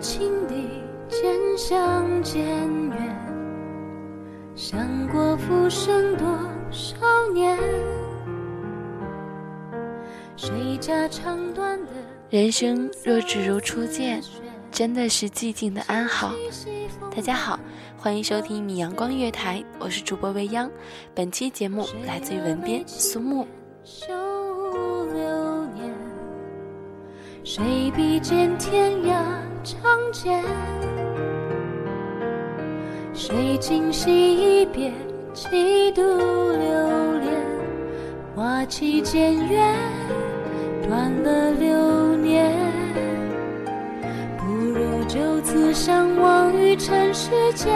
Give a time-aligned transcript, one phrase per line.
[0.00, 0.66] 情敌
[1.08, 2.96] 渐行渐远，
[4.54, 6.26] 想过浮生多
[6.70, 6.96] 少
[7.34, 7.58] 年？
[10.36, 11.92] 谁家长短的
[12.30, 14.22] 人生若只如初见，
[14.72, 16.32] 真的是寂静的安好。
[17.14, 17.60] 大家好，
[17.98, 20.70] 欢迎收听米阳光乐台，我是主播未央。
[21.14, 23.46] 本期节目来自于文编苏木。
[23.84, 24.06] 修
[25.12, 25.92] 流年，
[27.44, 28.89] 谁比肩天
[30.00, 30.42] 涯长剑？
[33.12, 34.10] 谁今昔
[34.62, 34.92] 一别，
[35.34, 37.30] 几度流连？
[38.34, 39.76] 花期渐远，
[40.88, 42.50] 断了流年。
[44.38, 47.68] 不如就此相忘于尘世间。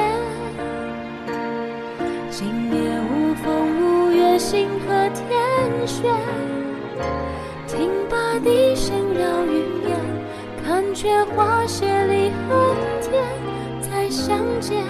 [2.31, 6.11] 今夜无风无月，星河天悬。
[7.67, 9.84] 听罢笛声绕云，
[10.65, 13.23] 看却花谢离恨天。
[13.83, 14.83] 再相见，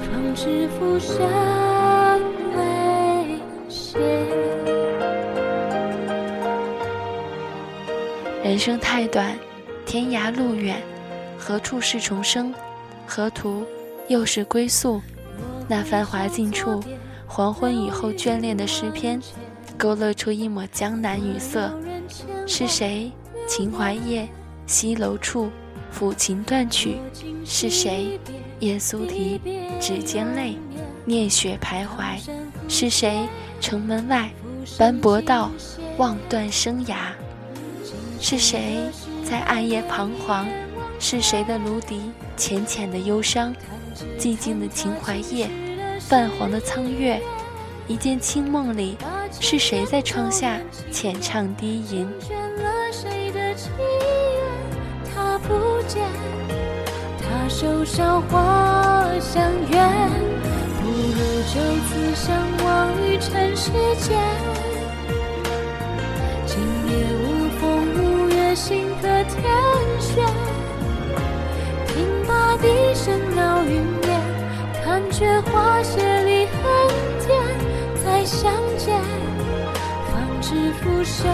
[0.00, 1.18] 方知浮生
[2.56, 3.38] 未
[3.68, 3.98] 歇。
[8.42, 9.38] 人生太短，
[9.84, 10.82] 天涯路远，
[11.38, 12.52] 何处是重生？
[13.06, 13.64] 河图
[14.08, 15.02] 又是归宿？
[15.68, 16.82] 那繁华尽处，
[17.26, 19.20] 黄昏以后眷恋的诗篇，
[19.76, 21.70] 勾勒出一抹江南雨色。
[22.46, 23.12] 是谁？
[23.46, 24.26] 秦淮夜，
[24.72, 25.50] 西楼处，
[25.94, 26.96] 抚琴断曲。
[27.44, 28.18] 是谁？
[28.58, 29.38] 夜苏啼，
[29.78, 30.56] 指尖泪，
[31.04, 32.18] 念雪徘徊。
[32.68, 33.28] 是谁？
[33.60, 34.30] 城门外，
[34.78, 35.50] 斑驳道，
[35.98, 36.94] 望断生涯。
[38.18, 38.78] 是谁
[39.22, 40.48] 在暗夜彷徨？
[40.98, 42.00] 是谁的芦笛
[42.36, 43.54] 浅浅的忧伤？
[44.18, 45.50] 寂静的秦淮夜，
[46.00, 47.20] 泛黄的苍月，
[47.86, 48.96] 一见清梦里，
[49.38, 50.58] 是谁在窗下
[50.90, 52.08] 浅唱低吟？
[57.62, 59.40] 手上花相
[59.70, 59.78] 约，
[60.80, 62.34] 不如就此相
[62.64, 64.18] 忘于尘世间。
[66.44, 66.58] 今
[66.88, 67.62] 夜无风
[67.94, 69.40] 无月，星河天
[70.00, 70.26] 悬。
[71.86, 73.74] 听罢笛声绕云
[74.08, 74.20] 烟，
[74.82, 76.62] 看却花谢离恨
[77.20, 77.30] 天。
[78.04, 79.00] 再相见，
[80.10, 81.30] 方知浮生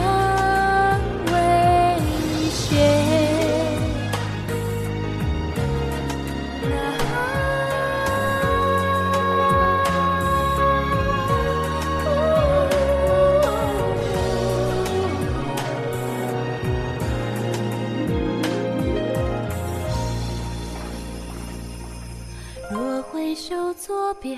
[24.20, 24.36] 别，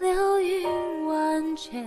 [0.00, 1.86] 流云万千，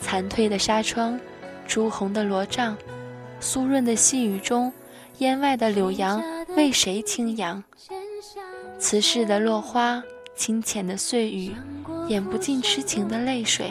[0.00, 1.20] 残退的纱窗，
[1.66, 2.76] 朱红的罗帐，
[3.40, 4.72] 酥润的细雨中，
[5.18, 6.22] 烟外的柳杨
[6.56, 7.62] 为谁轻扬？
[8.78, 10.02] 此世的落花，
[10.34, 11.54] 清浅的碎语，
[12.08, 13.70] 掩不尽痴情的泪水。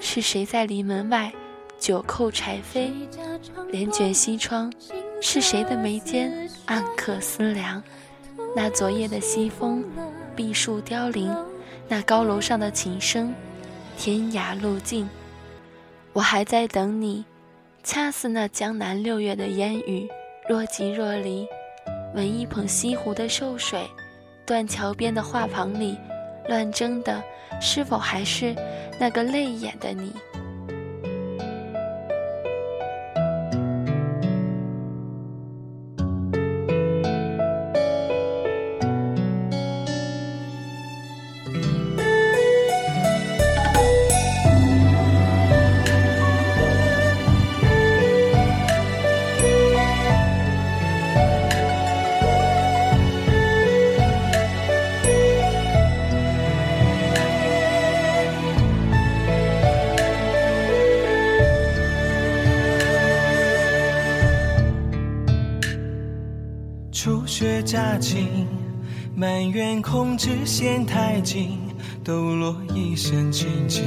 [0.00, 1.32] 是谁在篱门外，
[1.78, 2.90] 酒扣柴扉，
[3.70, 4.72] 帘卷西窗？
[5.20, 6.32] 是谁的眉间
[6.66, 7.82] 暗刻思量？
[8.54, 9.84] 那昨夜的西风，
[10.34, 11.34] 碧树凋零，
[11.88, 13.34] 那高楼上的琴声，
[13.98, 15.08] 天涯路尽。
[16.12, 17.24] 我还在等你，
[17.82, 20.08] 恰似那江南六月的烟雨，
[20.48, 21.46] 若即若离。
[22.14, 23.86] 闻一捧西湖的瘦水。
[24.46, 25.98] 断桥边的画舫里，
[26.48, 27.20] 乱争的
[27.60, 28.54] 是否还是
[28.98, 30.12] 那个泪眼的你？
[67.86, 68.48] 佳境，
[69.14, 71.56] 埋怨空枝嫌太近，
[72.02, 73.84] 抖落一身清静。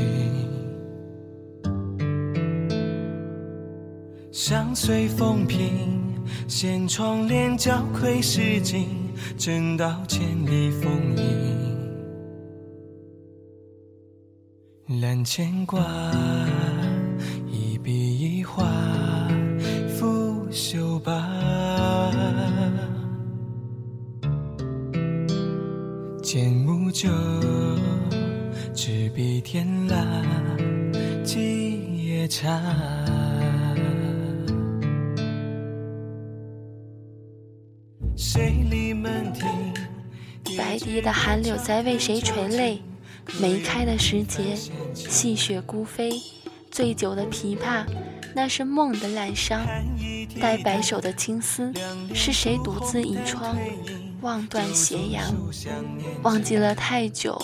[4.31, 5.99] 相随风平，
[6.47, 8.87] 掀窗帘，交愧诗经，
[9.37, 11.27] 正道千里风影。
[15.01, 15.81] 揽牵挂，
[29.15, 30.23] 笔天蜡，
[31.23, 32.27] 几夜？
[40.57, 42.81] 白堤的寒柳在为谁垂泪？
[43.39, 44.55] 梅开的时节，
[44.93, 46.11] 细雪孤飞。
[46.71, 47.83] 醉酒的琵琶，
[48.35, 49.65] 那是梦的烂伤。
[50.39, 51.73] 待白首的青丝，
[52.13, 53.57] 是谁独自倚窗？
[54.21, 55.23] 望断斜阳，
[56.23, 57.41] 忘记了太久。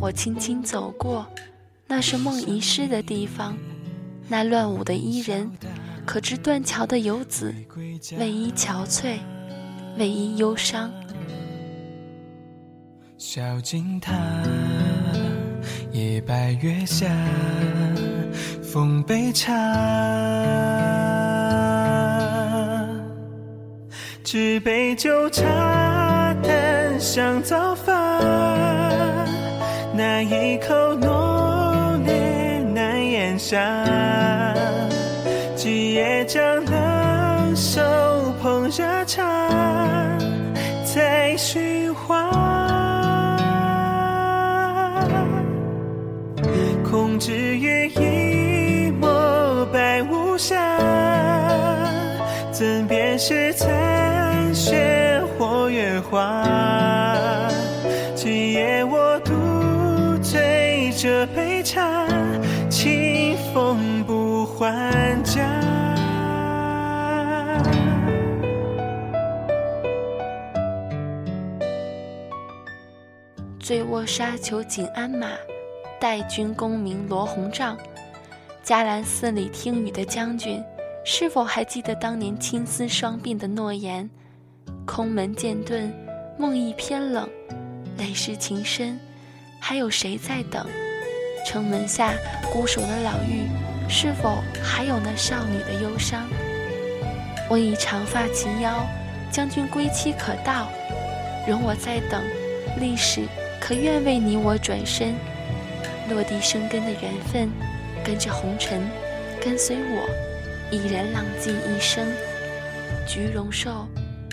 [0.00, 1.26] 我轻轻走过，
[1.86, 3.56] 那是梦遗失的地方。
[4.28, 5.50] 那乱舞的伊人，
[6.06, 7.54] 可知断桥的游子，
[8.18, 9.18] 为伊憔悴，
[9.98, 10.90] 为伊忧伤。
[13.18, 14.12] 小径塔，
[15.92, 17.06] 夜白月下，
[18.74, 19.54] 奉杯茶。
[24.24, 25.44] 纸杯酒茶，
[26.42, 27.92] 淡香早发，
[29.94, 33.64] 那一口浓烈难咽下。
[35.54, 37.80] 几夜将冷手
[38.42, 39.22] 捧热茶，
[40.84, 42.28] 在寻花。
[46.90, 47.88] 空知月
[53.18, 54.54] 是残？
[54.54, 57.48] 雪或月华，
[58.14, 59.32] 今夜我独
[60.22, 62.06] 醉这杯茶，
[62.70, 65.42] 清风不还家。
[73.58, 75.28] 醉卧沙丘锦鞍马，
[75.98, 77.76] 待君功名罗红帐。
[78.62, 80.62] 伽蓝寺里听雨的将军，
[81.06, 84.08] 是否还记得当年青丝双鬓的诺言？
[84.86, 85.92] 空门剑盾，
[86.38, 87.28] 梦意偏冷，
[87.98, 88.98] 泪湿情深，
[89.60, 90.66] 还有谁在等？
[91.46, 92.14] 城门下
[92.50, 93.46] 孤守的老妪，
[93.86, 96.26] 是否还有那少女的忧伤？
[97.50, 98.86] 我已长发及腰，
[99.30, 100.70] 将军归期可到，
[101.46, 102.22] 容我再等，
[102.80, 103.26] 历史
[103.60, 105.14] 可愿为你我转身？
[106.08, 107.50] 落地生根的缘分，
[108.02, 108.80] 跟着红尘，
[109.38, 110.08] 跟随我，
[110.74, 112.04] 已然浪迹一生。
[113.06, 113.86] 菊容寿。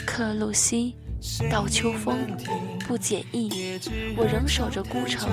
[0.03, 0.95] 客路西，
[1.49, 2.17] 到秋风
[2.87, 3.49] 不解意。
[4.17, 5.29] 我仍守着孤城，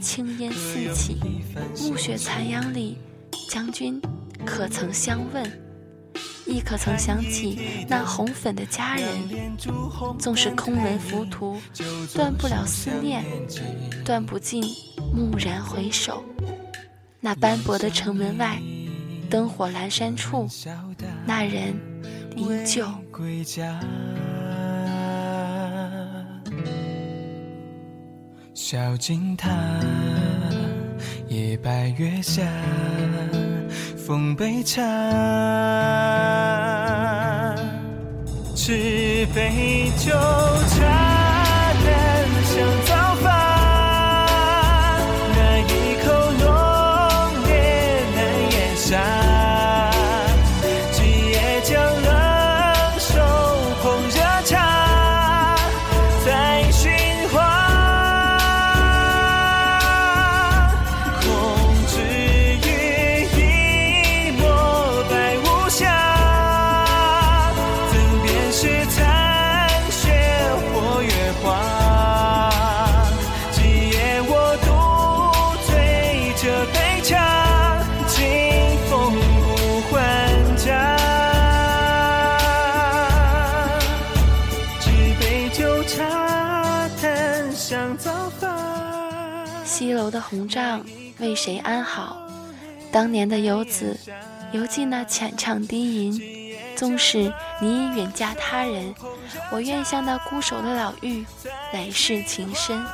[0.00, 1.18] 青烟四起，
[1.80, 2.98] 暮雪残阳里，
[3.48, 4.02] 将军
[4.44, 5.50] 可曾相问？
[6.46, 9.56] 亦可曾想起那红粉的佳人？
[10.18, 11.56] 纵是空门浮屠，
[12.12, 13.24] 断不了思念，
[14.04, 14.62] 断不尽
[15.14, 16.22] 蓦然回首。
[17.20, 18.60] 那斑驳的城门外，
[19.30, 20.48] 灯火阑珊处，
[21.26, 21.74] 那人
[22.34, 22.86] 依旧。
[23.10, 23.78] 归家
[28.54, 29.50] 小径塔，
[31.28, 32.42] 夜白月下，
[33.96, 34.82] 奉杯茶，
[38.54, 40.12] 持杯酒。
[89.78, 90.84] 西楼的红帐
[91.18, 92.16] 为谁安好？
[92.90, 93.96] 当年的游子，
[94.50, 96.56] 犹记那浅唱低吟。
[96.74, 98.92] 纵使你已远嫁他人，
[99.52, 101.24] 我愿像那孤守的老妪，
[101.72, 102.84] 来世情深。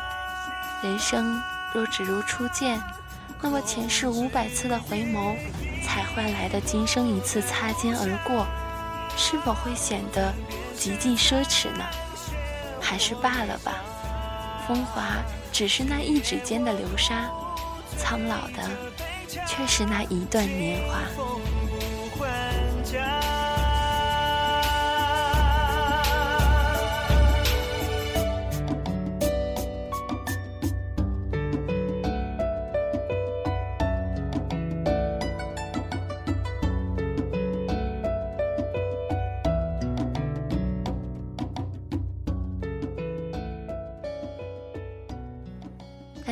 [0.83, 2.79] 人生若只如初见，
[3.41, 5.35] 那么前世五百次的回眸，
[5.83, 8.47] 才换来的今生一次擦肩而过，
[9.17, 10.31] 是否会显得
[10.77, 11.85] 极尽奢侈呢？
[12.79, 13.73] 还是罢了吧。
[14.69, 15.03] 风华
[15.55, 17.31] 只是那一指间的流沙，
[17.97, 18.69] 苍老的
[19.47, 20.99] 却是那一段年华。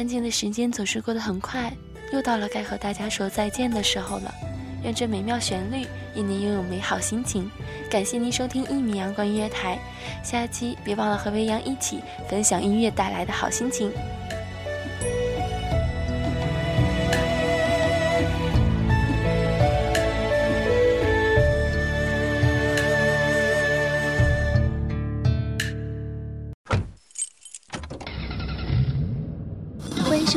[0.02, 1.72] 安静的时间总是过得很快，
[2.12, 4.34] 又到了该和大家说再见的时候了。
[4.82, 7.48] 愿这美妙旋律也能拥有美好心情。
[7.88, 9.78] 感谢您收听一米阳光音乐台，
[10.24, 13.92] 下期别忘了和微阳一起分享音乐带来的好心情。